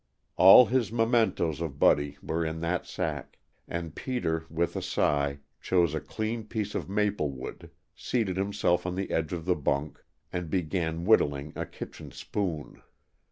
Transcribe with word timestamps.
All 0.35 0.65
his 0.65 0.91
mementos 0.91 1.61
of 1.61 1.77
Buddy 1.77 2.17
were 2.23 2.43
in 2.43 2.59
that 2.61 2.87
sack, 2.87 3.37
and 3.67 3.93
Peter, 3.93 4.47
with 4.49 4.75
a 4.75 4.81
sigh, 4.81 5.37
chose 5.61 5.93
a 5.93 5.99
clean 5.99 6.43
piece 6.47 6.73
of 6.73 6.89
maple 6.89 7.29
wood, 7.29 7.69
seated 7.95 8.35
himself 8.35 8.87
on 8.87 8.95
the 8.95 9.11
edge 9.11 9.31
of 9.31 9.45
the 9.45 9.55
bunk, 9.55 10.03
and 10.33 10.49
began 10.49 11.05
whittling 11.05 11.53
a 11.55 11.67
kitchen 11.67 12.11
spoon. 12.11 12.81